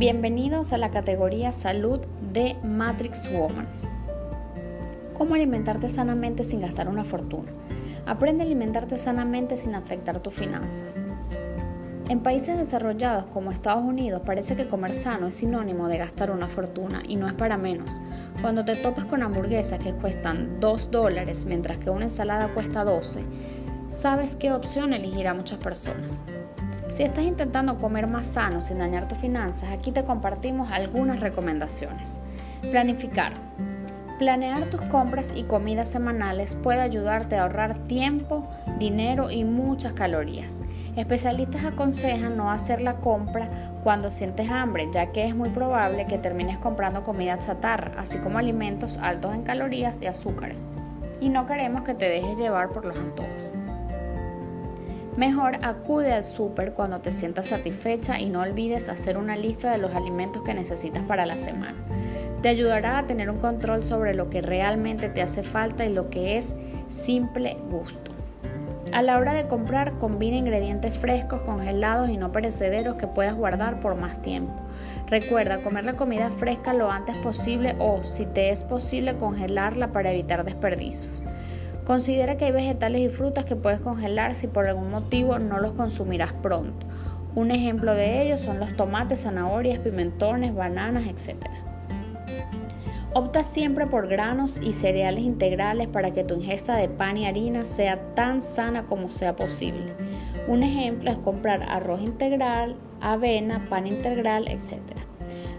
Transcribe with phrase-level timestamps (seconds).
[0.00, 2.00] Bienvenidos a la categoría Salud
[2.32, 3.68] de Matrix Woman.
[5.12, 7.52] ¿Cómo alimentarte sanamente sin gastar una fortuna?
[8.06, 11.02] Aprende a alimentarte sanamente sin afectar tus finanzas.
[12.08, 16.48] En países desarrollados como Estados Unidos parece que comer sano es sinónimo de gastar una
[16.48, 18.00] fortuna y no es para menos.
[18.40, 23.20] Cuando te topas con hamburguesas que cuestan 2 dólares mientras que una ensalada cuesta 12,
[23.88, 26.22] sabes qué opción elegirá muchas personas.
[26.90, 32.20] Si estás intentando comer más sano sin dañar tus finanzas, aquí te compartimos algunas recomendaciones.
[32.70, 33.32] Planificar.
[34.18, 38.46] Planear tus compras y comidas semanales puede ayudarte a ahorrar tiempo,
[38.78, 40.60] dinero y muchas calorías.
[40.94, 43.48] Especialistas aconsejan no hacer la compra
[43.82, 48.36] cuando sientes hambre, ya que es muy probable que termines comprando comida chatarra, así como
[48.36, 50.66] alimentos altos en calorías y azúcares.
[51.20, 53.59] Y no queremos que te dejes llevar por los antojos.
[55.16, 59.78] Mejor acude al súper cuando te sientas satisfecha y no olvides hacer una lista de
[59.78, 61.76] los alimentos que necesitas para la semana.
[62.42, 66.08] Te ayudará a tener un control sobre lo que realmente te hace falta y lo
[66.10, 66.54] que es
[66.88, 68.12] simple gusto.
[68.92, 73.78] A la hora de comprar, combina ingredientes frescos, congelados y no perecederos que puedas guardar
[73.78, 74.52] por más tiempo.
[75.06, 80.10] Recuerda comer la comida fresca lo antes posible o, si te es posible, congelarla para
[80.10, 81.24] evitar desperdicios.
[81.90, 85.72] Considera que hay vegetales y frutas que puedes congelar si por algún motivo no los
[85.72, 86.86] consumirás pronto.
[87.34, 91.46] Un ejemplo de ellos son los tomates, zanahorias, pimentones, bananas, etc.
[93.12, 97.66] Opta siempre por granos y cereales integrales para que tu ingesta de pan y harina
[97.66, 99.92] sea tan sana como sea posible.
[100.46, 104.78] Un ejemplo es comprar arroz integral, avena, pan integral, etc.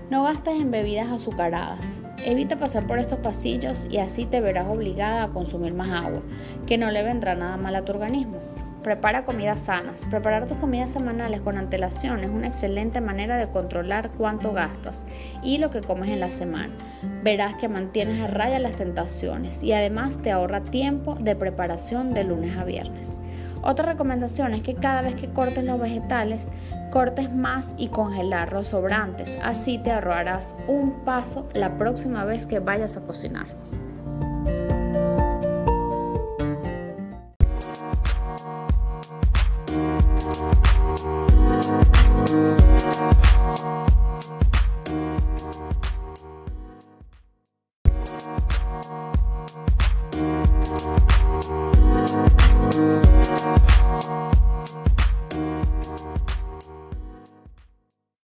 [0.09, 2.00] No gastes en bebidas azucaradas.
[2.23, 6.21] Evita pasar por estos pasillos y así te verás obligada a consumir más agua,
[6.67, 8.37] que no le vendrá nada mal a tu organismo.
[8.83, 10.07] Prepara comidas sanas.
[10.09, 15.03] Preparar tus comidas semanales con antelación es una excelente manera de controlar cuánto gastas
[15.43, 16.73] y lo que comes en la semana.
[17.23, 22.23] Verás que mantienes a raya las tentaciones y además te ahorra tiempo de preparación de
[22.23, 23.19] lunes a viernes.
[23.61, 26.49] Otra recomendación es que cada vez que cortes los vegetales,
[26.89, 29.37] cortes más y congelar los sobrantes.
[29.43, 33.45] Así te ahorrarás un paso la próxima vez que vayas a cocinar.